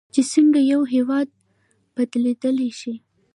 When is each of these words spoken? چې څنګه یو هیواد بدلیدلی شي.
چې 0.13 0.21
څنګه 0.33 0.59
یو 0.71 0.81
هیواد 0.93 1.27
بدلیدلی 1.95 2.69
شي. 2.79 2.93